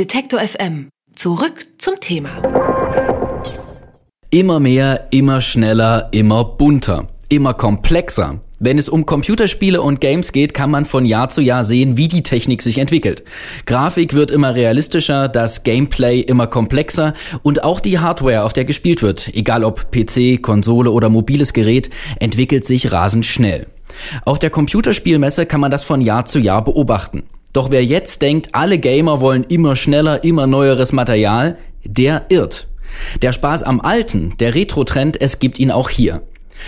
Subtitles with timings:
[0.00, 0.88] Detektor FM.
[1.14, 2.30] Zurück zum Thema.
[4.30, 8.40] Immer mehr, immer schneller, immer bunter, immer komplexer.
[8.58, 12.08] Wenn es um Computerspiele und Games geht, kann man von Jahr zu Jahr sehen, wie
[12.08, 13.24] die Technik sich entwickelt.
[13.66, 17.12] Grafik wird immer realistischer, das Gameplay immer komplexer
[17.42, 21.90] und auch die Hardware, auf der gespielt wird, egal ob PC, Konsole oder mobiles Gerät,
[22.20, 23.66] entwickelt sich rasend schnell.
[24.24, 27.24] Auf der Computerspielmesse kann man das von Jahr zu Jahr beobachten.
[27.52, 32.68] Doch wer jetzt denkt, alle Gamer wollen immer schneller, immer neueres Material, der irrt.
[33.22, 36.22] Der Spaß am Alten, der Retro-Trend, es gibt ihn auch hier.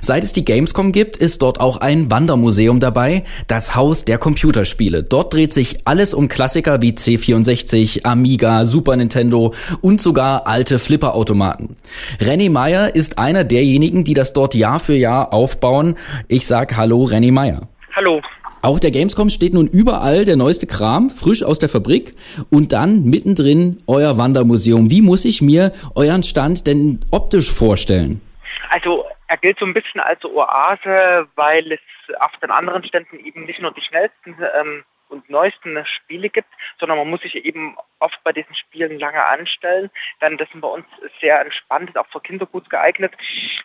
[0.00, 5.02] Seit es die Gamescom gibt, ist dort auch ein Wandermuseum dabei, das Haus der Computerspiele.
[5.02, 11.76] Dort dreht sich alles um Klassiker wie C64, Amiga, Super Nintendo und sogar alte Flipperautomaten.
[12.18, 15.96] René Meyer ist einer derjenigen, die das dort Jahr für Jahr aufbauen.
[16.28, 17.60] Ich sag Hallo René Meyer.
[17.94, 18.20] Hallo.
[18.64, 22.14] Auf der Gamescom steht nun überall der neueste Kram, frisch aus der Fabrik
[22.50, 24.88] und dann mittendrin euer Wandermuseum.
[24.88, 28.22] Wie muss ich mir euren Stand denn optisch vorstellen?
[28.70, 31.80] Also er gilt so ein bisschen als Oase, weil es
[32.20, 36.98] auf den anderen Ständen eben nicht nur die schnellsten ähm, und neuesten Spiele gibt, sondern
[36.98, 39.90] man muss sich eben oft bei diesen Spielen lange anstellen.
[40.20, 40.86] Denn das sind bei uns
[41.20, 43.12] sehr entspannt, auch für Kinder gut geeignet.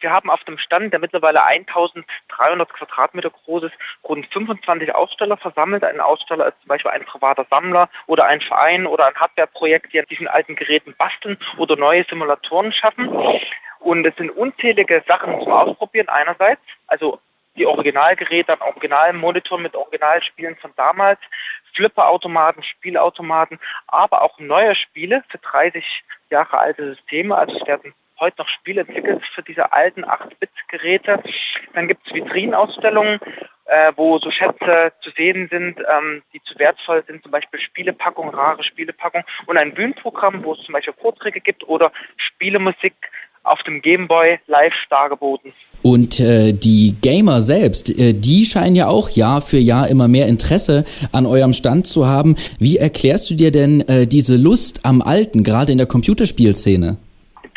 [0.00, 5.84] Wir haben auf dem Stand, der mittlerweile 1300 Quadratmeter groß ist, rund 25 Aussteller versammelt.
[5.84, 10.00] Ein Aussteller ist zum Beispiel ein privater Sammler oder ein Verein oder ein Hardwareprojekt, die
[10.00, 13.08] an diesen alten Geräten basteln oder neue Simulatoren schaffen.
[13.80, 17.20] Und es sind unzählige Sachen zum Ausprobieren einerseits, also
[17.56, 21.20] die Originalgeräte an Originalmonitoren mit Originalspielen von damals,
[21.74, 27.36] Flipperautomaten, Spielautomaten, aber auch neue Spiele für 30 Jahre alte Systeme.
[27.36, 31.22] Also es werden heute noch Spiele entwickelt für diese alten 8-Bit-Geräte.
[31.74, 33.20] Dann gibt es Vitrinausstellungen,
[33.66, 38.34] äh, wo so Schätze zu sehen sind, ähm, die zu wertvoll sind, zum Beispiel Spielepackungen,
[38.34, 42.94] rare Spielepackungen und ein Bühnenprogramm, wo es zum Beispiel Vorträge gibt oder Spielemusik
[43.44, 45.52] auf dem Gameboy live dargeboten.
[45.82, 50.26] Und äh, die Gamer selbst, äh, die scheinen ja auch Jahr für Jahr immer mehr
[50.28, 52.36] Interesse an eurem Stand zu haben.
[52.58, 56.96] Wie erklärst du dir denn äh, diese Lust am Alten, gerade in der Computerspielszene?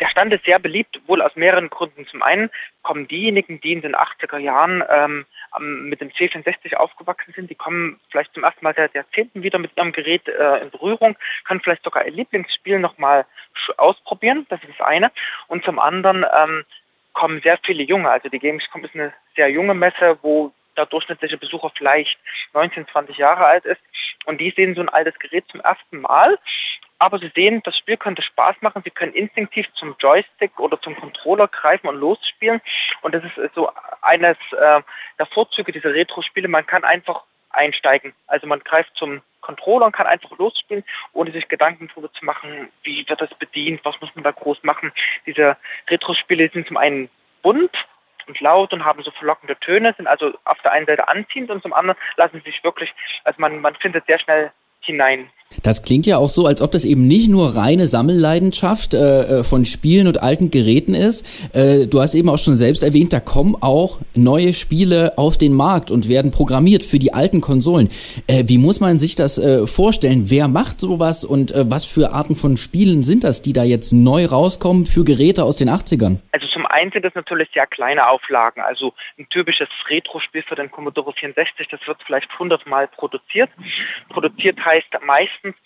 [0.00, 2.06] Der Stand ist sehr beliebt, wohl aus mehreren Gründen.
[2.06, 2.50] Zum einen
[2.82, 5.26] kommen diejenigen, die in den 80er Jahren ähm,
[5.88, 9.72] mit dem C64 aufgewachsen sind, die kommen vielleicht zum ersten Mal seit Jahrzehnten wieder mit
[9.76, 13.26] ihrem Gerät äh, in Berührung, können vielleicht sogar ihr Lieblingsspiel nochmal
[13.76, 15.10] ausprobieren, das ist das eine.
[15.48, 16.64] Und zum anderen ähm,
[17.12, 21.36] kommen sehr viele Junge, also die Gamescom ist eine sehr junge Messe, wo der durchschnittliche
[21.36, 22.18] Besucher vielleicht
[22.54, 23.80] 19, 20 Jahre alt ist
[24.26, 26.38] und die sehen so ein altes Gerät zum ersten Mal
[26.98, 28.82] aber Sie sehen, das Spiel könnte Spaß machen.
[28.84, 32.60] Sie können instinktiv zum Joystick oder zum Controller greifen und losspielen.
[33.02, 33.70] Und das ist so
[34.02, 34.80] eines äh,
[35.18, 36.48] der Vorzüge dieser Retro-Spiele.
[36.48, 38.14] Man kann einfach einsteigen.
[38.26, 42.70] Also man greift zum Controller und kann einfach losspielen, ohne sich Gedanken darüber zu machen,
[42.82, 44.92] wie wird das bedient, was muss man da groß machen.
[45.26, 45.56] Diese
[45.88, 47.08] Retro-Spiele sind zum einen
[47.42, 47.86] bunt
[48.26, 51.62] und laut und haben so verlockende Töne, sind also auf der einen Seite anziehend und
[51.62, 52.94] zum anderen lassen sich wirklich,
[53.24, 55.30] also man, man findet sehr schnell hinein.
[55.68, 59.44] Das klingt ja auch so, als ob das eben nicht nur reine Sammelleidenschaft äh, äh,
[59.44, 61.26] von Spielen und alten Geräten ist.
[61.52, 65.52] Äh, du hast eben auch schon selbst erwähnt, da kommen auch neue Spiele auf den
[65.52, 67.90] Markt und werden programmiert für die alten Konsolen.
[68.28, 70.30] Äh, wie muss man sich das äh, vorstellen?
[70.30, 73.92] Wer macht sowas und äh, was für Arten von Spielen sind das, die da jetzt
[73.92, 76.16] neu rauskommen für Geräte aus den 80ern?
[76.32, 78.62] Also zum einen sind das natürlich sehr kleine Auflagen.
[78.62, 83.50] Also ein typisches Retro-Spiel für den Commodore 64, das wird vielleicht 100 Mal produziert.
[84.08, 85.56] Produziert heißt meist meistens,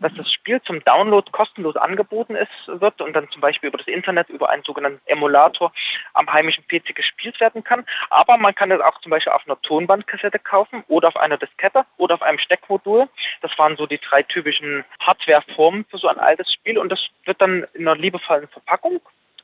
[0.00, 3.86] dass das Spiel zum Download kostenlos angeboten ist, wird und dann zum Beispiel über das
[3.86, 5.72] Internet, über einen sogenannten Emulator
[6.14, 7.84] am heimischen PC gespielt werden kann.
[8.10, 11.84] Aber man kann es auch zum Beispiel auf einer Tonbandkassette kaufen oder auf einer Diskette
[11.98, 13.08] oder auf einem Steckmodul.
[13.42, 17.40] Das waren so die drei typischen Hardwareformen für so ein altes Spiel und das wird
[17.40, 19.00] dann in einer liebevollen Verpackung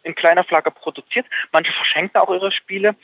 [0.08, 1.26] in kleiner Flagge produziert.
[1.52, 2.96] Manche verschenken auch ihre Spiele.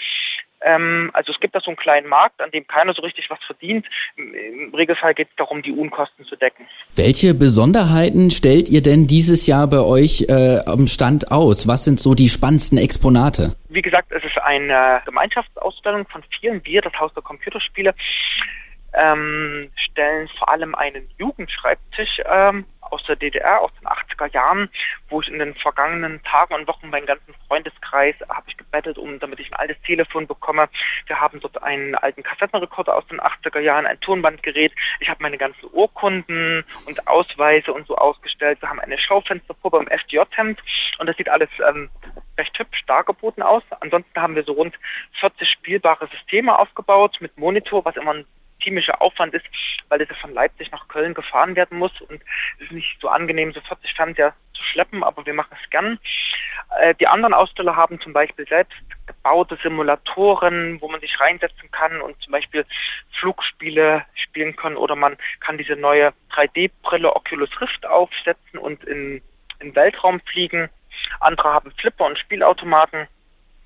[0.65, 3.39] Ähm, also es gibt da so einen kleinen Markt, an dem keiner so richtig was
[3.45, 3.87] verdient.
[4.17, 6.67] Im Regelfall geht es darum, die Unkosten zu decken.
[6.95, 11.69] Welche Besonderheiten stellt ihr denn dieses Jahr bei euch äh, am Stand aus?
[11.69, 13.55] Was sind so die spannendsten Exponate?
[13.69, 16.65] Wie gesagt, es ist eine Gemeinschaftsausstellung von vielen.
[16.65, 17.95] Wir, das Haus der Computerspiele,
[18.95, 24.69] ähm, stellen vor allem einen Jugendschreibtisch ähm, aus der DDR, aus den 80er Jahren,
[25.09, 29.19] wo ich in den vergangenen Tagen und Wochen meinen ganzen Freundeskreis habe ich gebettelt, um
[29.19, 30.69] damit ich ein altes Telefon bekomme.
[31.07, 34.73] Wir haben dort einen alten Kassettenrekorder aus den 80er Jahren, ein Tonbandgerät.
[35.01, 38.61] Ich habe meine ganzen Urkunden und Ausweise und so ausgestellt.
[38.61, 40.63] Wir haben eine Schaufensterpuppe im FDJ-Hemd
[40.99, 41.91] und das sieht alles ähm,
[42.39, 43.63] recht hübsch dargeboten aus.
[43.81, 44.79] Ansonsten haben wir so rund
[45.21, 48.27] 40 spielbare Systeme aufgebaut mit Monitor, was immer ein
[48.65, 49.45] ziemlicher Aufwand ist,
[49.89, 52.21] weil es von Leipzig nach Köln gefahren werden muss und
[52.59, 55.99] es ist nicht so angenehm, so 40 Fernseher zu schleppen, aber wir machen es gern.
[56.81, 58.77] Äh, die anderen Aussteller haben zum Beispiel selbst
[59.07, 62.65] gebaute Simulatoren, wo man sich reinsetzen kann und zum Beispiel
[63.21, 69.23] Flugspiele spielen kann oder man kann diese neue 3D-Brille Oculus Rift aufsetzen und in,
[69.61, 70.69] in Weltraum fliegen.
[71.21, 73.07] Andere haben Flipper und Spielautomaten.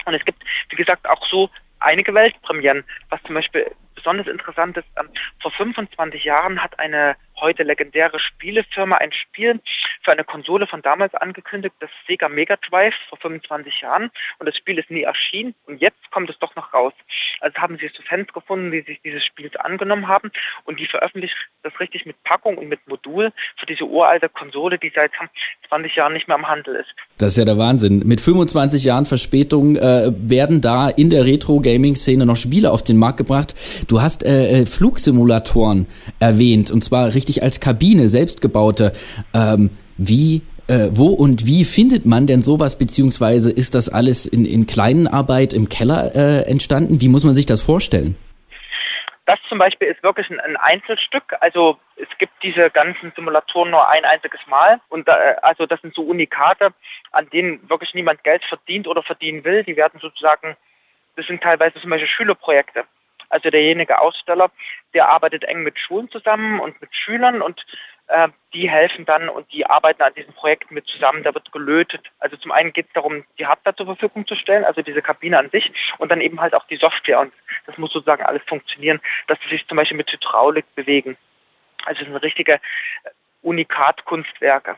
[0.05, 4.89] Und es gibt, wie gesagt, auch so einige Weltpremieren, was zum Beispiel besonders interessant ist,
[4.99, 5.09] ähm,
[5.41, 9.61] vor 25 Jahren hat eine heute legendäre Spielefirma ein Spiel
[10.05, 14.57] für eine Konsole von damals angekündigt, das Sega Mega Drive vor 25 Jahren und das
[14.57, 16.93] Spiel ist nie erschienen und jetzt kommt es doch noch raus.
[17.41, 20.31] Also haben sie so Fans gefunden, die sich dieses Spiels angenommen haben
[20.65, 24.93] und die veröffentlichen das richtig mit Packung und mit Modul für diese uralte Konsole, die
[24.95, 25.11] seit
[25.69, 26.89] 20 Jahren nicht mehr am Handel ist.
[27.19, 28.03] Das ist ja der Wahnsinn.
[28.07, 33.19] Mit 25 Jahren Verspätung äh, werden da in der Retro-Gaming-Szene noch Spiele auf den Markt
[33.19, 33.55] gebracht.
[33.89, 35.87] Du hast äh, äh Flugsimulatoren
[36.21, 38.93] erwähnt und zwar richtig richtig als Kabine, selbstgebaute.
[39.35, 44.45] Ähm, wie äh, wo und wie findet man denn sowas, beziehungsweise ist das alles in,
[44.45, 47.01] in kleinen Arbeit im Keller äh, entstanden?
[47.01, 48.17] Wie muss man sich das vorstellen?
[49.27, 51.35] Das zum Beispiel ist wirklich ein, ein, Einzelstück.
[51.41, 54.81] Also es gibt diese ganzen Simulatoren nur ein einziges Mal.
[54.89, 56.71] Und da, also das sind so Unikate,
[57.13, 59.65] an denen wirklich niemand Geld verdient oder verdienen will.
[59.65, 60.57] Die werden sozusagen,
[61.17, 62.85] das sind teilweise zum Beispiel Schülerprojekte.
[63.29, 64.51] Also derjenige Aussteller,
[64.95, 67.65] der arbeitet eng mit Schulen zusammen und mit Schülern und
[68.09, 71.23] äh, die helfen dann und die arbeiten an diesem Projekt mit zusammen.
[71.23, 72.07] Da wird gelötet.
[72.19, 75.39] Also zum einen geht es darum, die Hardware zur Verfügung zu stellen, also diese Kabine
[75.39, 77.21] an sich und dann eben halt auch die Software.
[77.21, 77.33] Und
[77.67, 81.17] das muss sozusagen alles funktionieren, dass sie sich zum Beispiel mit Hydraulik bewegen.
[81.85, 82.59] Also es sind richtige äh,
[83.43, 84.77] Unikat-Kunstwerke.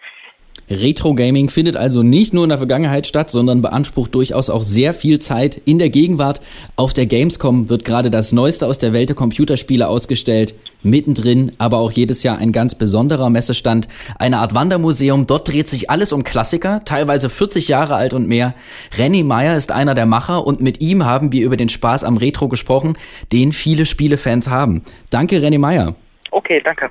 [0.71, 4.95] Retro Gaming findet also nicht nur in der Vergangenheit statt, sondern beansprucht durchaus auch sehr
[4.95, 6.41] viel Zeit in der Gegenwart.
[6.77, 10.55] Auf der Gamescom wird gerade das Neueste aus der Welt der Computerspiele ausgestellt.
[10.85, 15.27] Mittendrin aber auch jedes Jahr ein ganz besonderer Messestand, eine Art Wandermuseum.
[15.27, 18.55] Dort dreht sich alles um Klassiker, teilweise 40 Jahre alt und mehr.
[18.97, 22.17] Renny Meyer ist einer der Macher und mit ihm haben wir über den Spaß am
[22.17, 22.97] Retro gesprochen,
[23.33, 24.83] den viele Spielefans haben.
[25.11, 25.97] Danke, Renny Meyer.
[26.31, 26.91] Okay, danke.